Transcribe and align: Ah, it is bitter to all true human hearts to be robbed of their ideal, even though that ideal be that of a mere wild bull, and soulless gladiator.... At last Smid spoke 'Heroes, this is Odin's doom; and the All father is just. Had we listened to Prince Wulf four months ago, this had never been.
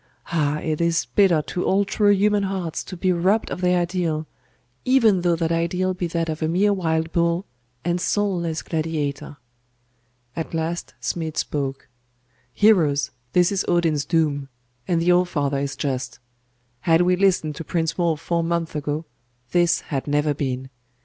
Ah, 0.31 0.57
it 0.61 0.81
is 0.81 1.05
bitter 1.13 1.43
to 1.43 1.63
all 1.63 1.85
true 1.85 2.09
human 2.09 2.41
hearts 2.41 2.83
to 2.83 2.97
be 2.97 3.11
robbed 3.13 3.51
of 3.51 3.61
their 3.61 3.79
ideal, 3.81 4.25
even 4.83 5.21
though 5.21 5.35
that 5.35 5.51
ideal 5.51 5.93
be 5.93 6.07
that 6.07 6.27
of 6.27 6.41
a 6.41 6.47
mere 6.47 6.73
wild 6.73 7.11
bull, 7.11 7.45
and 7.85 8.01
soulless 8.01 8.63
gladiator.... 8.63 9.37
At 10.35 10.55
last 10.55 10.95
Smid 10.99 11.37
spoke 11.37 11.87
'Heroes, 12.51 13.11
this 13.33 13.51
is 13.51 13.63
Odin's 13.67 14.03
doom; 14.05 14.49
and 14.87 14.99
the 14.99 15.11
All 15.11 15.23
father 15.23 15.59
is 15.59 15.75
just. 15.75 16.17
Had 16.79 17.03
we 17.03 17.15
listened 17.15 17.55
to 17.57 17.63
Prince 17.63 17.95
Wulf 17.95 18.19
four 18.19 18.43
months 18.43 18.73
ago, 18.73 19.05
this 19.51 19.81
had 19.81 20.07
never 20.07 20.33
been. 20.33 20.71